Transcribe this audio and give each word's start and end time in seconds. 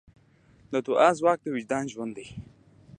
د 0.71 0.73
دعا 0.85 1.09
ځواک 1.19 1.39
د 1.43 1.47
وجدان 1.55 1.83
ژوند 1.93 2.11
دی. 2.17 2.27